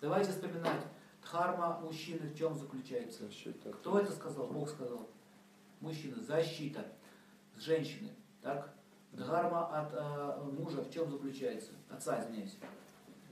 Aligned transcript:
Давайте 0.00 0.30
вспоминать. 0.30 0.82
Дхарма 1.22 1.80
мужчины 1.80 2.28
в 2.28 2.36
чем 2.36 2.56
заключается? 2.56 3.24
Защита. 3.24 3.72
Кто 3.72 3.98
это 3.98 4.12
сказал? 4.12 4.46
Бог 4.48 4.68
сказал. 4.68 5.08
Мужчина. 5.80 6.22
Защита. 6.22 6.86
С 7.56 7.62
женщины. 7.62 8.10
Так? 8.42 8.72
Дхарма 9.12 9.66
от 9.66 9.92
э, 9.94 10.42
мужа 10.52 10.82
в 10.82 10.90
чем 10.92 11.10
заключается? 11.10 11.72
Отца, 11.90 12.22
извиняюсь. 12.22 12.56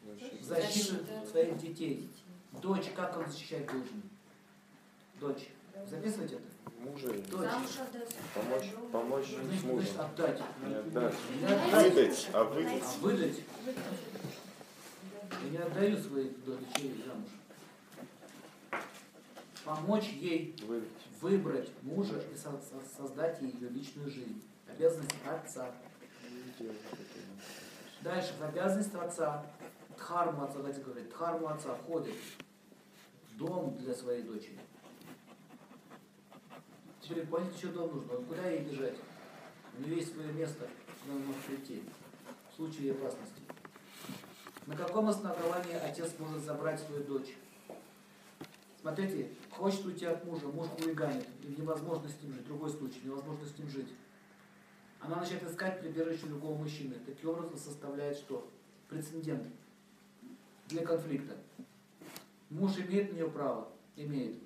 Защита. 0.04 0.45
Защита 0.45 1.27
своих 1.27 1.58
детей. 1.58 2.11
Дочь, 2.62 2.91
как 2.96 3.17
он 3.17 3.27
защищать 3.27 3.67
должен? 3.67 4.03
Дочь. 5.21 5.49
Записывайте 5.89 6.37
это. 6.37 6.45
Мужа 6.81 7.09
Дочь. 7.31 7.51
Помочь, 8.35 8.73
помочь 8.93 9.27
Значит, 9.27 9.45
значит, 9.45 9.65
мужем. 9.65 10.01
отдать. 10.01 10.41
Не 10.67 10.75
отдать. 10.75 11.15
Не 11.41 11.46
отдать. 11.46 11.95
Выдать, 11.95 12.31
а 12.33 12.45
выдать. 12.45 12.83
А 12.83 12.99
выдать. 13.01 13.37
Я 15.52 15.64
отдаю 15.66 15.96
своих 15.98 16.45
дочерей 16.45 17.04
замуж. 17.06 17.29
Помочь 19.64 20.08
ей 20.08 20.54
Выдать. 20.66 20.89
выбрать 21.21 21.71
мужа 21.82 22.22
и 22.32 22.36
со- 22.36 22.50
со- 22.61 22.96
создать 22.96 23.40
ей 23.40 23.52
ее 23.52 23.68
личную 23.71 24.11
жизнь. 24.11 24.43
Обязанность 24.68 25.14
отца. 25.26 25.75
Дальше, 28.02 28.35
в 28.38 28.43
обязанность 28.43 28.94
отца, 28.94 29.46
дхарму 29.96 30.44
отца, 30.44 30.57
давайте 30.58 30.82
говорить, 30.82 31.08
дхарму 31.11 31.49
отца 31.49 31.74
входит 31.74 32.14
в 33.30 33.36
дом 33.38 33.77
для 33.78 33.94
своей 33.94 34.22
дочери. 34.22 34.58
Теперь 37.00 37.27
понять, 37.27 37.56
что 37.56 37.69
дом 37.69 37.94
нужно, 37.97 38.16
куда 38.27 38.47
ей 38.48 38.64
бежать? 38.64 38.97
У 39.78 39.83
нее 39.83 39.97
есть 39.97 40.12
свое 40.12 40.33
место, 40.33 40.69
куда 41.02 41.14
она 41.16 41.24
может 41.27 41.42
прийти 41.42 41.83
в 42.52 42.56
случае 42.56 42.92
опасности. 42.92 43.41
На 44.67 44.77
каком 44.77 45.09
основании 45.09 45.75
отец 45.75 46.14
может 46.19 46.42
забрать 46.42 46.81
свою 46.81 47.05
дочь? 47.05 47.36
Смотрите, 48.81 49.31
хочет 49.50 49.84
уйти 49.84 50.06
от 50.06 50.25
мужа, 50.25 50.47
муж 50.48 50.69
хулиганит, 50.69 51.27
и 51.42 51.48
невозможно 51.48 52.08
с 52.08 52.22
ним 52.22 52.33
жить, 52.34 52.44
другой 52.47 52.70
случай, 52.70 53.00
невозможно 53.05 53.47
с 53.47 53.58
ним 53.58 53.69
жить. 53.69 53.88
Она 55.00 55.16
начинает 55.16 55.50
искать 55.50 55.80
прибежище 55.80 56.27
другого 56.27 56.56
мужчины. 56.56 56.94
Таким 57.05 57.30
образом 57.30 57.58
составляет 57.58 58.16
что? 58.16 58.48
Прецедент 58.88 59.47
для 60.69 60.84
конфликта. 60.84 61.36
Муж 62.48 62.78
имеет 62.78 63.12
на 63.12 63.16
нее 63.16 63.31
право? 63.31 63.69
Имеет. 63.97 64.38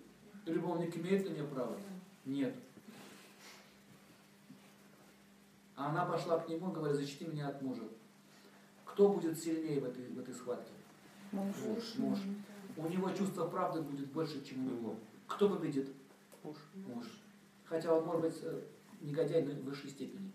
Любовник 0.47 0.97
имеет 0.97 1.29
на 1.29 1.33
нее 1.33 1.45
право? 1.45 1.79
Нет. 2.25 2.55
А 5.77 5.91
она 5.91 6.05
пошла 6.07 6.39
к 6.39 6.49
нему 6.49 6.71
и 6.71 6.75
говорит, 6.75 6.97
защити 6.97 7.25
меня 7.25 7.49
от 7.49 7.63
мужа. 7.63 7.83
Кто 8.99 9.11
будет 9.11 9.39
сильнее 9.39 9.79
в 9.79 9.85
этой, 9.85 10.09
в 10.09 10.19
этой 10.19 10.35
схватке? 10.35 10.73
Муж. 11.31 11.55
Муж. 11.65 11.85
Муж. 11.99 12.19
У 12.77 12.89
него 12.89 13.09
чувство 13.13 13.47
правды 13.47 13.81
будет 13.81 14.09
больше, 14.09 14.45
чем 14.45 14.67
у 14.67 14.71
него. 14.71 14.97
Кто 15.29 15.49
победит? 15.49 15.87
Муж. 16.43 16.57
Муж. 16.75 17.07
Хотя 17.65 17.95
он 17.95 18.05
может 18.05 18.23
быть 18.23 18.35
э, 18.43 18.61
негодяй 19.01 19.45
но 19.45 19.53
в 19.53 19.63
высшей 19.67 19.91
степени. 19.91 20.33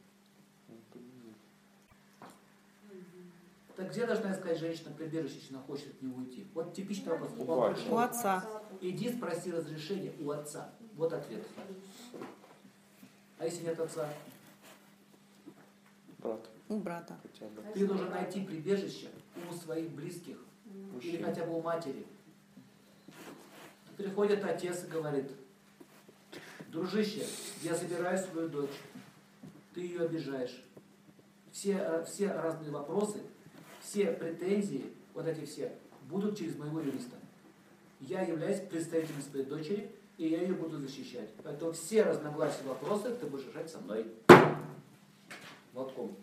Так 3.75 3.91
где 3.91 4.05
должна 4.05 4.31
искать 4.31 4.57
женщина 4.57 4.91
прибежище, 4.91 5.39
если 5.39 5.55
она 5.55 5.63
хочет 5.63 5.87
от 5.87 6.01
него 6.01 6.19
уйти? 6.19 6.45
Вот 6.53 6.73
типичный 6.73 7.11
вопрос. 7.11 7.31
У 7.37 7.73
пришел. 7.73 7.95
У 7.95 7.97
отца. 7.97 8.63
Иди 8.79 9.11
спроси 9.11 9.51
разрешение 9.51 10.13
у 10.21 10.29
отца. 10.31 10.73
Вот 10.95 11.11
ответ. 11.11 11.45
А 13.39 13.43
если 13.43 13.65
нет 13.65 13.77
отца? 13.77 14.07
Брат. 16.23 16.49
У 16.69 16.77
брата. 16.79 17.19
Хотя 17.21 17.45
бы. 17.47 17.61
Ты 17.73 17.85
должен 17.85 18.09
найти 18.09 18.41
прибежище 18.45 19.09
у 19.49 19.53
своих 19.53 19.91
близких 19.91 20.37
или 20.65 20.83
Мужчина. 20.93 21.27
хотя 21.27 21.45
бы 21.45 21.57
у 21.57 21.61
матери. 21.61 22.05
Приходит 23.97 24.43
отец 24.43 24.85
и 24.85 24.87
говорит, 24.87 25.29
дружище, 26.69 27.25
я 27.61 27.75
забираю 27.75 28.17
свою 28.17 28.49
дочь, 28.49 28.79
ты 29.73 29.81
ее 29.81 30.01
обижаешь. 30.05 30.63
Все, 31.51 31.73
э, 31.73 32.05
все 32.05 32.31
разные 32.31 32.71
вопросы, 32.71 33.21
все 33.81 34.11
претензии, 34.11 34.91
вот 35.13 35.27
эти 35.27 35.45
все, 35.45 35.71
будут 36.09 36.37
через 36.39 36.55
моего 36.57 36.79
юриста. 36.79 37.17
Я 37.99 38.21
являюсь 38.21 38.61
представителем 38.61 39.21
своей 39.21 39.45
дочери, 39.45 39.91
и 40.17 40.27
я 40.27 40.41
ее 40.41 40.53
буду 40.55 40.79
защищать. 40.79 41.29
Поэтому 41.43 41.73
все 41.73 42.03
разногласия 42.03 42.63
вопросы 42.63 43.13
ты 43.13 43.27
будешь 43.27 43.45
решать 43.45 43.69
со 43.69 43.79
мной. 43.79 44.07
Лотком. 45.73 46.15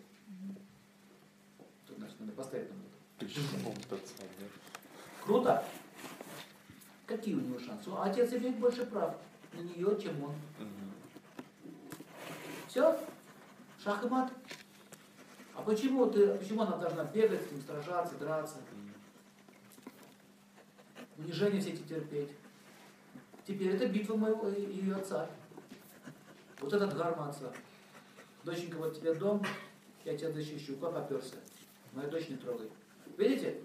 Тут, 1.85 1.97
значит, 1.97 2.19
надо 2.19 2.31
поставить 2.31 2.69
отца, 3.19 4.23
да? 4.39 4.45
Круто? 5.23 5.65
Какие 7.05 7.35
у 7.35 7.41
него 7.41 7.59
шансы? 7.59 7.89
А 7.89 8.05
Отец 8.05 8.31
имеет 8.33 8.57
больше 8.57 8.85
прав 8.85 9.15
на 9.53 9.59
нее, 9.59 9.99
чем 10.01 10.23
он. 10.23 10.33
Все? 12.67 12.97
Шах 13.83 14.03
и 14.05 14.07
мат. 14.07 14.31
А 15.55 15.61
почему, 15.61 16.09
ты, 16.09 16.35
почему 16.35 16.61
она 16.61 16.77
должна 16.77 17.03
бегать, 17.03 17.45
с 17.45 17.51
ним 17.51 17.61
сражаться, 17.61 18.15
драться, 18.15 18.57
унижения 21.17 21.59
все 21.59 21.71
эти 21.71 21.83
терпеть? 21.83 22.31
Теперь 23.45 23.75
это 23.75 23.87
битва 23.87 24.15
моего 24.15 24.49
и 24.49 24.61
ее 24.61 24.95
отца. 24.95 25.29
Вот 26.59 26.71
этот 26.71 26.95
гарма 26.95 27.29
отца. 27.29 27.51
Доченька, 28.43 28.77
вот 28.77 28.97
тебе 28.97 29.13
дом, 29.13 29.45
я 30.03 30.17
тебя 30.17 30.31
защищу. 30.31 30.75
Как 30.77 30.95
оперся? 30.95 31.35
Мою 31.93 32.09
дочь 32.09 32.29
не 32.29 32.37
трогай. 32.37 32.69
Видите? 33.17 33.61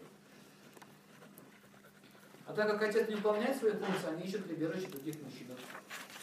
А 2.47 2.53
так 2.53 2.69
как 2.69 2.83
отец 2.83 3.09
не 3.09 3.17
выполняет 3.17 3.57
свои 3.57 3.73
функции, 3.73 4.09
они 4.09 4.23
ищут 4.25 4.45
прибежище 4.45 4.89
других 4.89 5.17
мужчинах. 5.23 5.59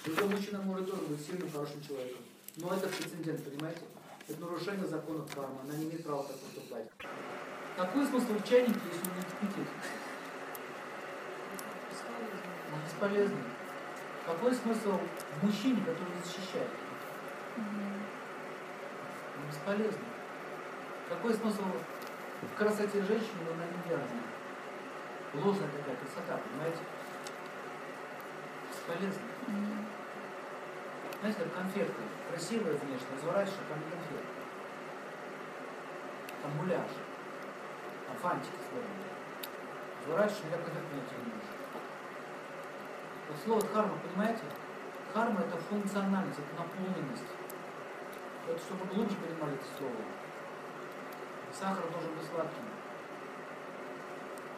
Другой 0.06 0.36
мужчина 0.36 0.62
может 0.62 0.90
тоже 0.90 1.02
быть 1.04 1.26
сильным, 1.26 1.52
хорошим 1.52 1.82
человеком. 1.82 2.22
Но 2.58 2.74
это 2.74 2.88
прецедент, 2.88 3.44
понимаете? 3.44 3.82
Это 4.28 4.40
нарушение 4.40 4.86
законов 4.86 5.34
кармы, 5.34 5.60
она 5.64 5.74
не 5.76 5.86
имеет 5.86 6.04
права 6.04 6.24
так 6.24 6.38
поступать. 6.38 6.88
Какой 7.76 8.06
смысл 8.06 8.34
в 8.34 8.48
чайнике, 8.48 8.80
если 8.92 9.10
он 9.10 9.16
не 9.18 9.22
вскипит? 9.24 9.68
Он 12.72 12.80
бесполезный. 12.86 13.44
Какой 14.26 14.54
смысл 14.54 15.00
в 15.40 15.46
мужчине, 15.46 15.82
который 15.82 16.14
защищает? 16.24 16.70
Он 19.66 19.74
бесполезный. 19.74 20.06
Какой 21.10 21.34
смысл 21.34 21.64
в 22.42 22.58
красоте 22.58 23.02
женщины, 23.02 23.48
она 23.54 23.66
не 23.66 23.90
верная? 23.90 24.24
Ложная 25.34 25.70
такая 25.70 25.96
красота, 25.96 26.40
понимаете? 26.44 26.80
Бесполезно. 28.70 29.22
Знаете, 31.20 31.40
как 31.40 31.54
конфетка. 31.56 32.02
Красивая 32.30 32.74
внешне, 32.74 33.08
разворачиваешь, 33.16 33.60
а 33.66 33.74
там 33.74 33.80
конфетка. 33.84 34.34
Там 36.42 36.52
муляж. 36.58 36.90
Там 38.08 38.18
фантики 38.18 38.60
сложные. 38.70 39.14
Разворачиваешь, 40.02 40.44
никак 40.46 40.66
конфетку 40.66 40.96
найти 40.96 41.16
не 41.18 41.32
можешь. 41.32 41.54
Вот 43.30 43.38
слово 43.46 43.62
дхарма, 43.62 43.98
понимаете? 44.04 44.44
Дхарма 45.10 45.40
это 45.42 45.58
функциональность, 45.58 46.40
это 46.40 46.62
наполненность. 46.62 47.33
Вот 48.46 48.60
чтобы 48.60 48.86
глубже 48.94 49.16
понимали 49.16 49.56
это 49.56 49.66
слово. 49.78 49.96
Сахар 51.54 51.90
должен 51.92 52.12
быть 52.14 52.28
сладким. 52.28 52.83